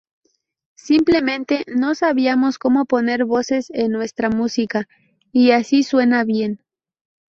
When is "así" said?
5.51-5.83